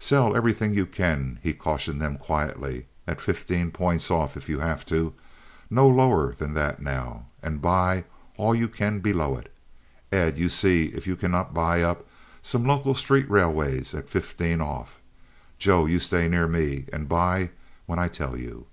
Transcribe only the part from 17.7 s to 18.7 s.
when I tell you."